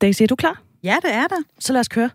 [0.00, 0.62] Daisy, er du klar?
[0.82, 1.36] Ja, det er der.
[1.58, 2.10] Så lad os køre.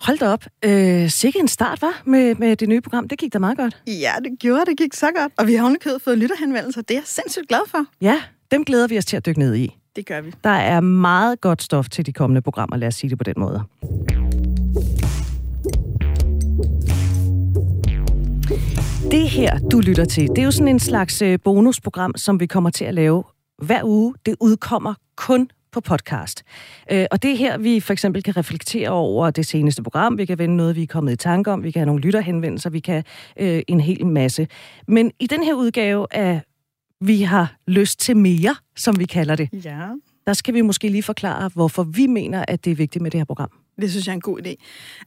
[0.00, 0.44] Hold da op.
[0.64, 3.08] Øh, sikke en start, var med, med det nye program.
[3.08, 3.82] Det gik da meget godt.
[3.86, 4.78] Ja, det gjorde det.
[4.78, 5.32] gik så godt.
[5.38, 6.82] Og vi har underkøbet fået lytterhenvendelser.
[6.82, 7.84] Det er jeg sindssygt glad for.
[8.00, 9.76] Ja, dem glæder vi os til at dykke ned i.
[9.96, 10.32] Det gør vi.
[10.44, 13.34] Der er meget godt stof til de kommende programmer, lad os sige det på den
[13.36, 13.62] måde.
[19.10, 22.46] Det her, du lytter til, det er jo sådan en slags øh, bonusprogram, som vi
[22.46, 23.24] kommer til at lave
[23.62, 24.14] hver uge.
[24.26, 26.42] Det udkommer kun på podcast.
[26.90, 30.18] Øh, og det er her, vi for eksempel kan reflektere over det seneste program.
[30.18, 31.62] Vi kan vende noget, vi er kommet i tanke om.
[31.62, 32.70] Vi kan have nogle lytterhenvendelser.
[32.70, 33.04] Vi kan
[33.36, 34.48] øh, en hel masse.
[34.88, 36.40] Men i den her udgave af
[37.00, 39.88] Vi har lyst til mere, som vi kalder det, Ja,
[40.26, 43.20] der skal vi måske lige forklare, hvorfor vi mener, at det er vigtigt med det
[43.20, 44.54] her program det synes jeg er en god idé.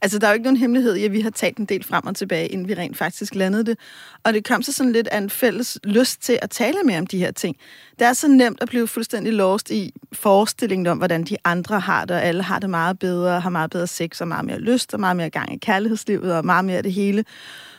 [0.02, 2.06] Altså, der er jo ikke nogen hemmelighed i, at vi har talt en del frem
[2.06, 3.78] og tilbage, inden vi rent faktisk landede det.
[4.24, 7.06] Og det kom så sådan lidt af en fælles lyst til at tale mere om
[7.06, 7.56] de her ting.
[7.98, 12.04] Det er så nemt at blive fuldstændig lost i forestillingen om, hvordan de andre har
[12.04, 14.94] det, og alle har det meget bedre, har meget bedre sex, og meget mere lyst,
[14.94, 17.24] og meget mere gang i kærlighedslivet, og meget mere af det hele.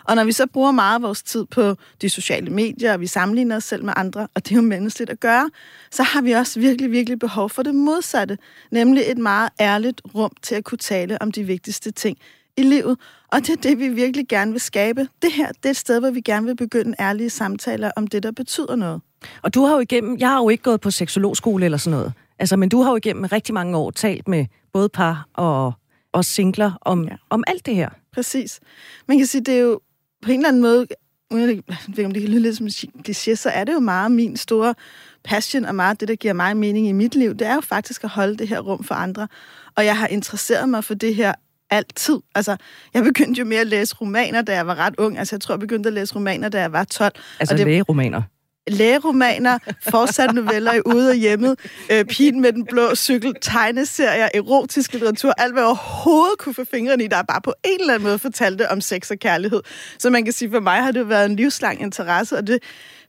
[0.08, 3.08] Og når vi så bruger meget af vores tid på de sociale medier, og vi
[3.08, 5.50] sammenligner os selv med andre, og det er jo menneskeligt at gøre,
[5.92, 8.38] så har vi også virkelig, virkelig behov for det modsatte,
[8.72, 12.18] nemlig et meget ærligt rum til at kunne tale om de vigtigste ting
[12.58, 12.98] i livet.
[13.32, 15.08] Og det er det, vi virkelig gerne vil skabe.
[15.22, 18.24] Det her det er et sted, hvor vi gerne vil begynde ærlige samtaler om det,
[18.24, 19.02] der betyder noget.
[19.42, 22.14] Og du har jo igennem, jeg har jo ikke gået på seksologskole eller sådan noget,
[22.40, 25.74] altså, men du har jo igennem rigtig mange år talt med både par og,
[26.14, 27.16] og singler om, ja.
[27.30, 27.90] Om alt det her.
[28.14, 28.60] Præcis.
[29.08, 29.80] Man kan sige, det er jo
[30.22, 30.88] på en eller anden måde,
[31.32, 32.68] uden jeg ved om det kan lyde lidt som
[33.08, 34.76] kliché, så er det jo meget min store
[35.24, 38.04] passion, og meget det, der giver mig mening i mit liv, det er jo faktisk
[38.04, 39.28] at holde det her rum for andre.
[39.76, 41.34] Og jeg har interesseret mig for det her
[41.70, 42.18] altid.
[42.36, 42.58] Altså,
[42.94, 45.18] jeg begyndte jo med at læse romaner, da jeg var ret ung.
[45.18, 47.14] Altså, jeg tror, jeg begyndte at læse romaner, da jeg var 12.
[47.40, 48.22] Altså Og det- lægeromaner
[48.68, 49.58] lægeromaner,
[49.90, 51.60] fortsat noveller i ude og hjemmet,
[51.92, 56.66] øh, Pigen med den blå cykel, tegneserier, erotisk litteratur, alt hvad jeg overhovedet kunne få
[56.72, 59.62] fingrene i, der bare på en eller anden måde fortalte om sex og kærlighed.
[60.00, 62.60] Så man kan sige, for mig har det jo været en livslang interesse, og det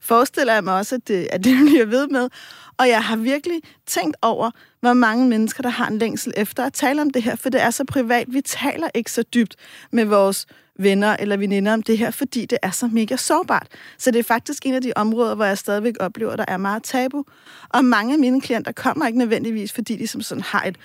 [0.01, 2.29] forestiller jeg mig også, at det, at det bliver ved med.
[2.77, 6.73] Og jeg har virkelig tænkt over, hvor mange mennesker, der har en længsel efter at
[6.73, 8.27] tale om det her, for det er så privat.
[8.29, 9.55] Vi taler ikke så dybt
[9.91, 10.45] med vores
[10.79, 13.67] venner eller veninder om det her, fordi det er så mega sårbart.
[13.97, 16.57] Så det er faktisk en af de områder, hvor jeg stadigvæk oplever, at der er
[16.57, 17.25] meget tabu.
[17.69, 20.75] Og mange af mine klienter kommer ikke nødvendigvis, fordi de som sådan har et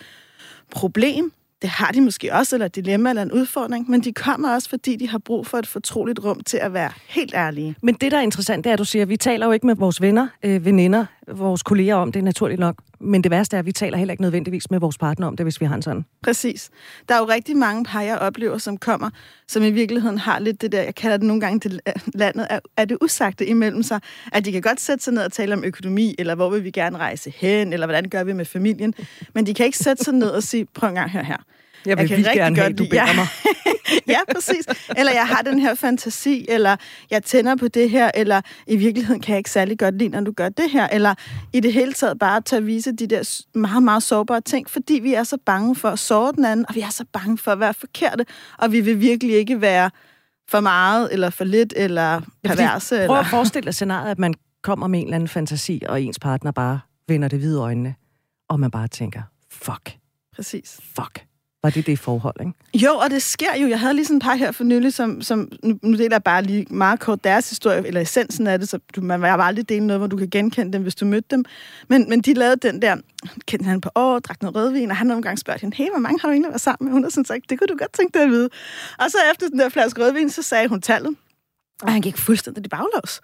[0.71, 1.33] problem.
[1.65, 4.69] Det har de måske også, eller et dilemma eller en udfordring, men de kommer også,
[4.69, 7.77] fordi de har brug for et fortroligt rum til at være helt ærlige.
[7.83, 9.67] Men det, der er interessant, det er, at du siger, at vi taler jo ikke
[9.67, 12.77] med vores venner, øh, veninder, vores kolleger om det, naturligt nok.
[13.01, 15.45] Men det værste er, at vi taler heller ikke nødvendigvis med vores partner om det,
[15.45, 16.05] hvis vi har en sådan.
[16.23, 16.71] Præcis.
[17.09, 19.11] Der er jo rigtig mange par, jeg oplever, som kommer,
[19.49, 21.81] som i virkeligheden har lidt det der, jeg kalder det nogle gange det
[22.15, 24.01] landet, er, er det usagte imellem sig,
[24.33, 26.71] at de kan godt sætte sig ned og tale om økonomi, eller hvor vil vi
[26.71, 28.95] gerne rejse hen, eller hvordan gør vi med familien,
[29.35, 31.37] men de kan ikke sætte sig ned og sige, prøv en gang, hør her.
[31.87, 33.15] Jeg vil kan vildt gerne have, godt du beder ja.
[33.15, 33.27] mig.
[34.15, 34.67] ja, præcis.
[34.97, 36.77] Eller jeg har den her fantasi, eller
[37.11, 40.21] jeg tænder på det her, eller i virkeligheden kan jeg ikke særlig godt lide, når
[40.21, 41.15] du gør det her, eller
[41.53, 44.95] i det hele taget bare til at vise de der meget, meget sårbare ting, fordi
[44.95, 47.51] vi er så bange for at såre den anden, og vi er så bange for
[47.51, 48.27] at være forkerte,
[48.59, 49.91] og vi vil virkelig ikke være
[50.49, 53.07] for meget, eller for lidt, eller perverse.
[53.07, 56.19] Prøv at forestille dig scenariet, at man kommer med en eller anden fantasi, og ens
[56.19, 57.95] partner bare vender det hvide øjnene,
[58.49, 59.97] og man bare tænker, fuck,
[60.37, 60.81] Præcis.
[60.97, 61.27] fuck.
[61.65, 62.53] Var det det forhold, ikke?
[62.87, 63.69] Jo, og det sker jo.
[63.69, 66.43] Jeg havde lige sådan et par her for nylig, som, som nu, deler jeg bare
[66.43, 69.87] lige meget kort deres historie, eller essensen af det, så du, man vil aldrig dele
[69.87, 71.45] noget, hvor du kan genkende dem, hvis du mødte dem.
[71.89, 72.97] Men, men de lavede den der,
[73.47, 75.99] kendte han på år, drak noget rødvin, og han nogle gange spurgte hende, hey, hvor
[75.99, 76.93] mange har du egentlig været sammen med?
[76.93, 78.49] Hun har sådan sagt, det kunne du godt tænke dig at vide.
[78.99, 81.17] Og så efter den der flaske rødvin, så sagde hun tallet,
[81.83, 83.21] og han gik fuldstændig i baglås.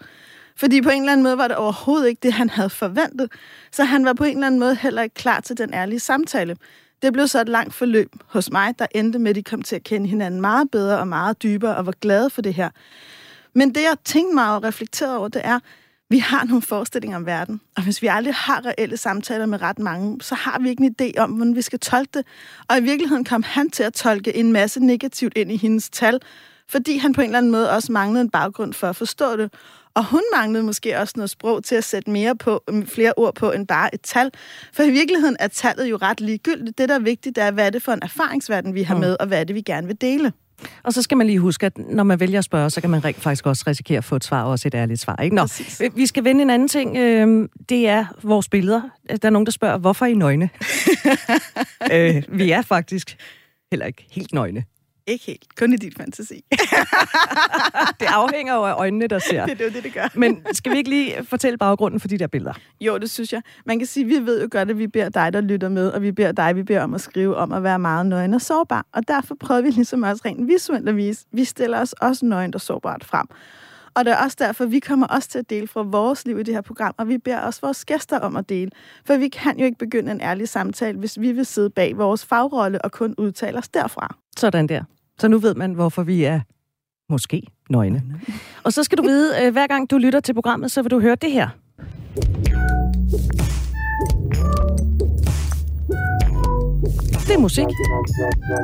[0.56, 3.32] Fordi på en eller anden måde var det overhovedet ikke det, han havde forventet.
[3.72, 6.56] Så han var på en eller anden måde heller ikke klar til den ærlige samtale.
[7.03, 9.77] Det blev så et langt forløb hos mig, der endte med, at de kom til
[9.77, 12.71] at kende hinanden meget bedre og meget dybere og var glade for det her.
[13.55, 15.59] Men det, jeg tænkte mig og reflekterede over, det er,
[16.11, 19.78] vi har nogle forestillinger om verden, og hvis vi aldrig har reelle samtaler med ret
[19.78, 22.26] mange, så har vi ikke en idé om, hvordan vi skal tolke det.
[22.69, 26.20] Og i virkeligheden kom han til at tolke en masse negativt ind i hendes tal,
[26.69, 29.53] fordi han på en eller anden måde også manglede en baggrund for at forstå det.
[29.94, 33.52] Og hun manglede måske også noget sprog til at sætte mere på, flere ord på
[33.52, 34.31] end bare et tal.
[34.72, 36.78] For i virkeligheden er tallet jo ret ligegyldigt.
[36.78, 39.16] Det, der er vigtigt, det er, hvad er det for en erfaringsverden, vi har med,
[39.20, 40.32] og hvad er det, vi gerne vil dele.
[40.82, 43.04] Og så skal man lige huske, at når man vælger at spørge, så kan man
[43.04, 45.16] rent faktisk også risikere at få et svar, og også et ærligt svar.
[45.22, 45.37] Ikke?
[45.37, 45.82] Nå, Præcis.
[45.94, 46.96] vi skal vende en anden ting.
[46.96, 48.82] Øhm, Det er vores billeder.
[49.22, 50.50] Der er nogen, der spørger, hvorfor er I nøgne?
[51.93, 53.16] øh, vi er faktisk
[53.70, 54.64] heller ikke helt nøgne.
[55.10, 55.56] Ikke helt.
[55.56, 56.34] Kun i dit fantasi.
[58.00, 59.46] det afhænger jo af øjnene, der ser.
[59.46, 60.08] det er jo det, det gør.
[60.14, 62.52] Men skal vi ikke lige fortælle baggrunden for de der billeder?
[62.80, 63.42] Jo, det synes jeg.
[63.64, 65.88] Man kan sige, at vi ved jo godt, at vi beder dig, der lytter med,
[65.88, 68.40] og vi beder dig, vi beder om at skrive om at være meget nøgen og
[68.40, 68.86] sårbar.
[68.92, 72.54] Og derfor prøver vi ligesom også rent visuelt at vise, vi stiller os også nøgen
[72.54, 73.26] og sårbart frem.
[73.94, 76.42] Og det er også derfor, vi kommer også til at dele fra vores liv i
[76.42, 78.70] det her program, og vi beder også vores gæster om at dele.
[79.04, 82.26] For vi kan jo ikke begynde en ærlig samtale, hvis vi vil sidde bag vores
[82.26, 84.16] fagrolle og kun udtale os derfra.
[84.36, 84.84] Sådan der.
[85.20, 86.40] Så nu ved man, hvorfor vi er
[87.12, 88.02] måske nøgne.
[88.64, 91.00] Og så skal du vide, øh, hver gang du lytter til programmet, så vil du
[91.00, 91.49] høre det her.
[97.26, 97.67] Det er musik.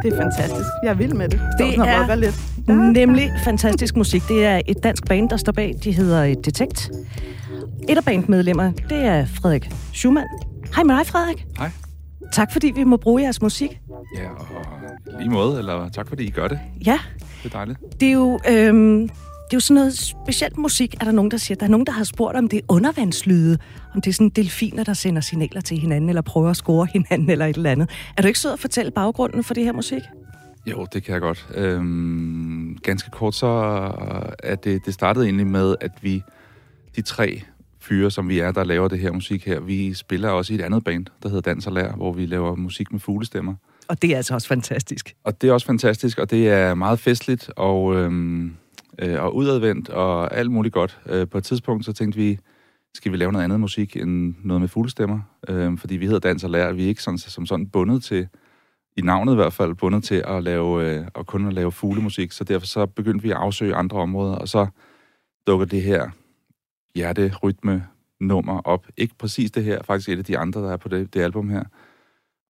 [0.02, 0.68] Det er fantastisk.
[0.82, 1.40] Jeg er vild med det.
[1.58, 2.34] Det er lidt.
[3.00, 4.22] nemlig fantastisk musik.
[4.28, 5.74] Det er et dansk band, der står bag.
[5.84, 6.90] De hedder Detect.
[7.88, 10.28] Et af bandmedlemmerne, det er Frederik Schumann.
[10.74, 11.46] Hej med dig, Frederik.
[11.58, 11.70] Hej.
[12.32, 13.80] Tak fordi vi må bruge jeres musik.
[14.18, 14.75] Ja, og
[15.18, 16.60] lige måde, eller tak fordi I gør det.
[16.86, 16.98] Ja.
[17.42, 17.78] Det er dejligt.
[18.00, 19.08] Det er jo, øhm,
[19.46, 21.56] det er jo sådan noget specielt musik, er der nogen, der siger.
[21.56, 23.58] Der er nogen, der har spurgt, om det er undervandslyde,
[23.94, 27.30] om det er sådan delfiner, der sender signaler til hinanden, eller prøver at score hinanden,
[27.30, 27.90] eller et eller andet.
[28.16, 30.02] Er du ikke sød at fortælle baggrunden for det her musik?
[30.66, 31.46] Jo, det kan jeg godt.
[31.54, 33.46] Øhm, ganske kort så
[34.38, 36.22] er det, det startede egentlig med, at vi,
[36.96, 37.42] de tre
[37.80, 40.62] fyre, som vi er, der laver det her musik her, vi spiller også i et
[40.62, 43.54] andet band, der hedder Dans og Lær, hvor vi laver musik med fuglestemmer.
[43.88, 45.14] Og det er altså også fantastisk.
[45.24, 48.56] Og det er også fantastisk, og det er meget festligt og, øhm,
[48.98, 51.00] øh, og udadvendt og alt muligt godt.
[51.06, 52.38] Øh, på et tidspunkt så tænkte vi,
[52.94, 55.20] skal vi lave noget andet musik end noget med fuglestemmer?
[55.48, 58.28] Øh, fordi vi hedder Dans og Lær, vi er ikke sådan, som sådan bundet til,
[58.96, 62.32] i navnet i hvert fald, bundet til at lave, øh, og kun at lave fuglemusik.
[62.32, 64.66] Så derfor så begyndte vi at afsøge andre områder, og så
[65.46, 66.10] dukker det her
[66.94, 67.86] hjerterytme
[68.20, 68.86] nummer op.
[68.96, 71.48] Ikke præcis det her, faktisk et af de andre, der er på det, det album
[71.48, 71.62] her.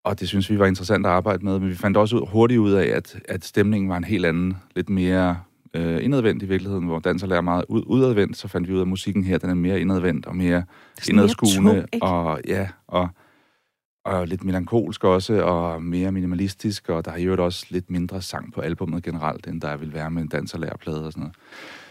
[0.06, 2.58] Og det synes vi var interessant at arbejde med, men vi fandt også ud, hurtigt
[2.58, 5.38] ud af, at, at stemningen var en helt anden, lidt mere
[5.74, 8.82] øh, indadvendt i virkeligheden, hvor danser lærer meget ud, udadvendt, så fandt vi ud af,
[8.82, 10.64] at musikken her, den er mere indadvendt og mere
[11.08, 13.08] indadskuende, og ja, og,
[14.04, 18.52] og lidt melankolsk også, og mere minimalistisk, og der er jo også lidt mindre sang
[18.52, 21.36] på albummet generelt, end der vil være med en danserlærerplade og sådan noget.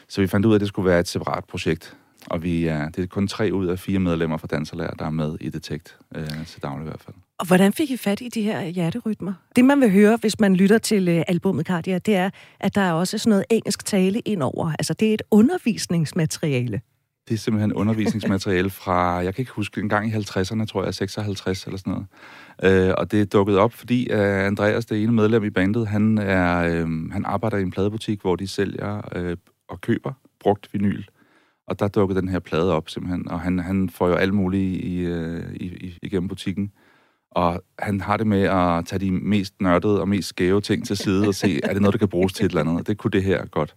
[0.10, 1.98] Så vi fandt ud af, at det skulle være et separat projekt,
[2.30, 5.10] og vi er, det er kun tre ud af fire medlemmer fra Danserlærer, der er
[5.10, 7.16] med i Detect, øh, til daglig i hvert fald.
[7.40, 9.34] Og hvordan fik I fat i de her hjerterytmer?
[9.56, 12.30] Det, man vil høre, hvis man lytter til uh, albumet Cardia, det er,
[12.60, 14.72] at der er også sådan noget engelsk tale indover.
[14.80, 16.82] Altså, det er et undervisningsmateriale.
[17.28, 20.94] Det er simpelthen undervisningsmateriale fra, jeg kan ikke huske, en gang i 50'erne, tror jeg,
[20.94, 22.06] 56 eller sådan
[22.62, 22.88] noget.
[22.88, 26.18] Øh, og det er dukket op, fordi uh, Andreas, det ene medlem i bandet, han,
[26.18, 29.38] er, øh, han arbejder i en pladebutik, hvor de sælger øh,
[29.70, 31.04] og køber brugt vinyl.
[31.68, 34.84] Og der dukkede den her plade op simpelthen, og han, han får jo alt muligt
[34.84, 36.72] i, øh, i, i, igennem butikken.
[37.32, 40.98] Og han har det med at tage de mest nørdede og mest skæve ting til
[40.98, 42.76] side og se, er det noget, der kan bruges til et eller andet?
[42.80, 43.76] Og det kunne det her godt.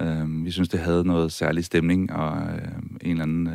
[0.00, 2.68] Øh, vi synes, det havde noget særlig stemning og øh,
[3.00, 3.52] en, eller anden, øh,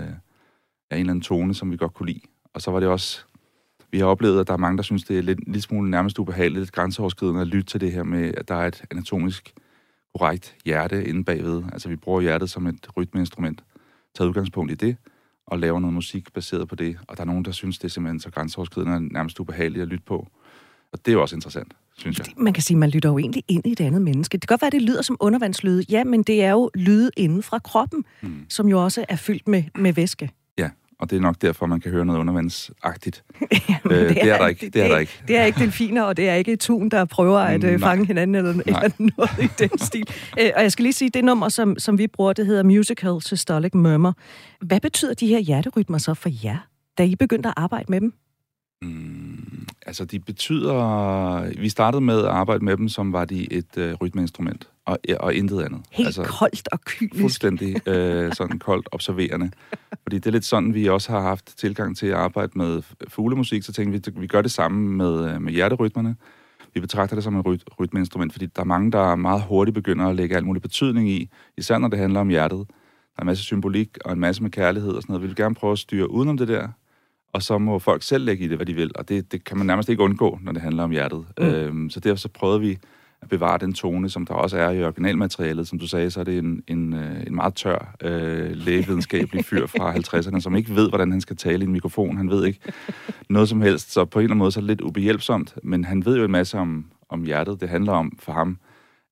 [0.91, 2.21] ja, en eller anden tone, som vi godt kunne lide.
[2.53, 3.25] Og så var det også...
[3.91, 6.19] Vi har oplevet, at der er mange, der synes, det er lidt, lidt smule nærmest
[6.19, 9.53] ubehageligt, lidt grænseoverskridende at lytte til det her med, at der er et anatomisk
[10.15, 11.63] korrekt hjerte inde bagved.
[11.73, 13.63] Altså vi bruger hjertet som et rytmeinstrument.
[14.15, 14.97] Tager udgangspunkt i det,
[15.47, 16.97] og laver noget musik baseret på det.
[17.07, 19.87] Og der er nogen, der synes, det er simpelthen så grænseoverskridende og nærmest ubehageligt at
[19.87, 20.27] lytte på.
[20.93, 22.27] Og det er jo også interessant, synes jeg.
[22.37, 24.37] Man kan sige, at man lytter jo egentlig ind i et andet menneske.
[24.37, 25.85] Det kan godt være, at det lyder som undervandslyde.
[25.89, 28.45] Ja, men det er jo lyde inden fra kroppen, mm.
[28.49, 30.31] som jo også er fyldt med, med væske
[30.99, 33.23] og det er nok derfor, man kan høre noget undervandsagtigt.
[33.69, 34.65] Jamen, øh, det, er det er der ikke.
[34.65, 35.21] Det, det er der ikke.
[35.27, 38.35] Det er ikke delfiner, og det er ikke tun, der prøver at øh, fange hinanden
[38.35, 40.09] eller, eller noget i den stil.
[40.39, 43.21] Øh, og jeg skal lige sige, det nummer, som, som vi bruger, det hedder Musical
[43.21, 44.15] Systolic Murmur.
[44.61, 48.13] Hvad betyder de her hjerterytmer så for jer, da I begyndte at arbejde med dem?
[48.81, 51.59] Mm, altså, de betyder...
[51.59, 55.33] Vi startede med at arbejde med dem, som var de et øh, rytmeinstrument, og, og
[55.33, 55.81] intet andet.
[55.91, 57.21] Helt altså, koldt og kynisk.
[57.21, 59.51] Fuldstændig øh, sådan koldt observerende.
[60.03, 63.63] Fordi det er lidt sådan, vi også har haft tilgang til at arbejde med fuglemusik,
[63.63, 66.15] så tænkte vi, vi gør det samme med, øh, med hjerterytmerne.
[66.73, 70.07] Vi betragter det som et ryt, rytmeinstrument, fordi der er mange, der meget hurtigt begynder
[70.07, 72.67] at lægge alt mulig betydning i, især når det handler om hjertet.
[72.67, 72.73] Der
[73.17, 75.21] er en masse symbolik og en masse med kærlighed og sådan noget.
[75.21, 76.67] Vi vil gerne prøve at styre udenom det der,
[77.33, 78.91] og så må folk selv lægge i det, hvad de vil.
[78.95, 81.25] Og det, det kan man nærmest ikke undgå, når det handler om hjertet.
[81.37, 81.45] Mm.
[81.45, 82.77] Øhm, så derfor så prøvede vi
[83.21, 85.67] at bevare den tone, som der også er i originalmaterialet.
[85.67, 89.67] Som du sagde, så er det en, en, øh, en meget tør øh, lægevidenskabelig fyr
[89.67, 92.17] fra 50'erne, som ikke ved, hvordan han skal tale i en mikrofon.
[92.17, 92.59] Han ved ikke
[93.29, 95.55] noget som helst, så på en eller anden måde så er det lidt ubehjælpsomt.
[95.63, 97.61] Men han ved jo en masse om, om hjertet.
[97.61, 98.57] Det handler om for ham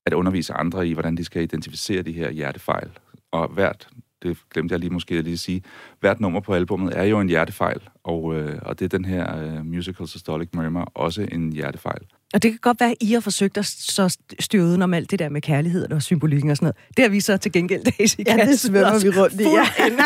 [0.05, 2.89] at undervise andre i, hvordan de skal identificere de her hjertefejl.
[3.31, 3.87] Og hvert
[4.23, 5.63] det glemte jeg lige måske at lige sige,
[5.99, 9.37] hvert nummer på albummet er jo en hjertefejl, og, øh, og det er den her
[9.37, 12.01] øh, Musical Systolic Murmur også en hjertefejl.
[12.33, 15.11] Og det kan godt være, at I har forsøgt at så styre uden om alt
[15.11, 16.75] det der med kærligheden og symbolikken og sådan noget.
[16.97, 19.43] Det har vi så til gengæld, Daisy Ja, det svømmer vi rundt i.
[19.43, 19.67] Ja.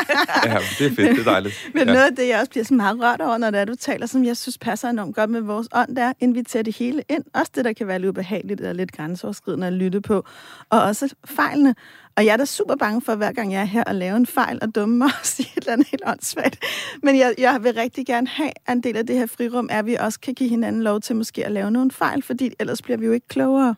[0.45, 1.55] Ja, det er fedt, det er dejligt.
[1.73, 1.93] Men ja.
[1.93, 4.05] noget af det, jeg også bliver så meget rørt over, når det er, du taler,
[4.05, 7.03] som jeg synes passer enormt godt med vores ånd, det er at invitere det hele
[7.09, 7.23] ind.
[7.33, 10.25] Også det, der kan være lidt ubehageligt eller lidt grænseoverskridende at lytte på.
[10.69, 11.75] Og også fejlene.
[12.17, 14.25] Og jeg er da super bange for, hver gang jeg er her og lave en
[14.25, 16.59] fejl og dumme mig og sige et eller andet helt åndssvagt.
[17.03, 19.79] Men jeg, jeg vil rigtig gerne have, at en del af det her frirum er,
[19.79, 22.81] at vi også kan give hinanden lov til måske at lave nogle fejl, fordi ellers
[22.81, 23.75] bliver vi jo ikke klogere.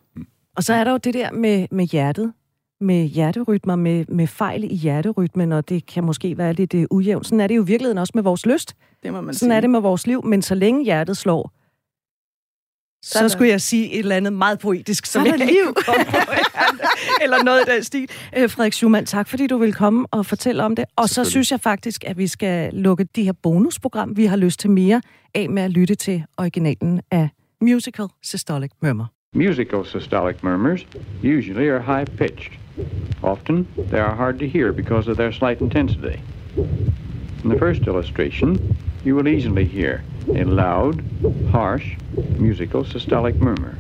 [0.57, 2.33] Og så er der jo det der med, med hjertet,
[2.81, 7.25] med hjerterytmer, med, med fejl i hjerterytmen, og det kan måske være lidt uh, ujævnt.
[7.25, 8.75] Sådan er det jo i virkeligheden også med vores lyst.
[9.03, 9.55] Det må man Sådan sige.
[9.57, 11.51] er det med vores liv, men så længe hjertet slår,
[13.03, 15.73] så, Så skulle jeg sige et eller andet meget poetisk, som jeg ikke liv.
[15.73, 16.17] komme på.
[17.23, 18.09] eller noget i den stil.
[18.37, 20.85] Øh, Frederik Schumann, tak fordi du vil komme og fortælle om det.
[20.95, 24.59] Og så synes jeg faktisk, at vi skal lukke de her bonusprogram, vi har lyst
[24.59, 25.01] til mere
[25.33, 27.29] af med at lytte til originalen af
[27.61, 29.11] Musical Systolic Murmur.
[29.35, 30.87] Musical systolic murmurs
[31.23, 32.51] usually are high pitched.
[33.23, 36.17] Often, they are hard to hear because of their slight intensity.
[37.43, 39.99] In the first illustration, you will easily hear
[40.29, 41.03] a loud,
[41.51, 41.95] harsh,
[42.37, 43.77] musical systolic murmur.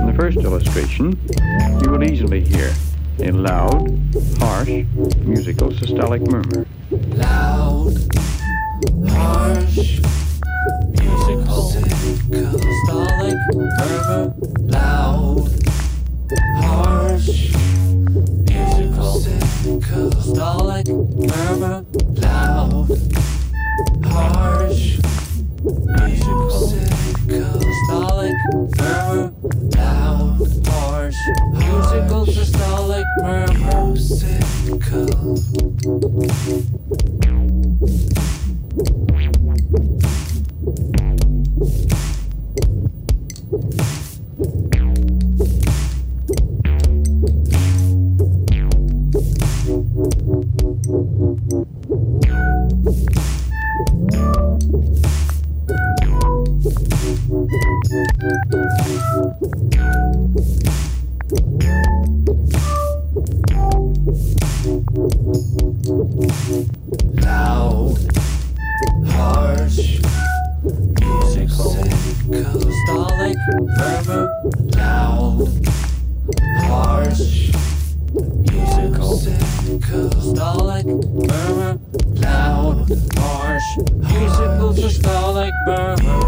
[0.00, 1.18] In the first illustration,
[1.82, 2.72] you will easily hear
[3.22, 3.86] a loud,
[4.38, 4.68] harsh,
[5.20, 6.66] musical systolic murmur.
[7.16, 7.92] loud,
[9.10, 10.00] harsh,
[10.98, 15.48] musical, systolic, murmur, loud,
[16.56, 17.52] harsh,
[18.48, 19.20] musical,
[20.10, 20.88] systolic,
[21.28, 21.84] murmur,
[22.22, 22.88] loud,
[33.18, 34.30] musical.
[73.46, 74.28] Systolic,
[74.76, 75.48] loud,
[76.58, 77.52] harsh,
[78.50, 80.84] musical, systolic,
[81.28, 81.78] murmur,
[82.20, 83.76] loud, harsh,
[84.12, 86.20] musical, systolic, murmur.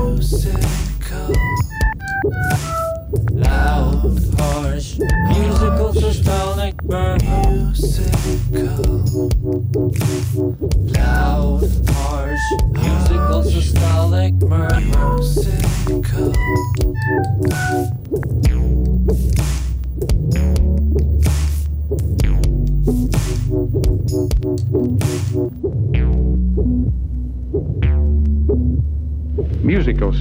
[3.33, 6.52] Loud, harsh, musical, musical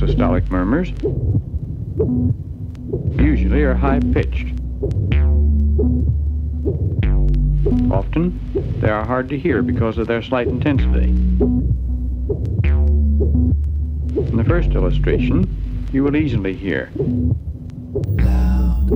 [0.01, 0.89] systolic murmurs
[3.24, 4.48] usually are high pitched.
[7.91, 11.10] Often, they are hard to hear because of their slight intensity.
[14.17, 15.46] In the first illustration,
[15.93, 18.89] you will easily hear Loud,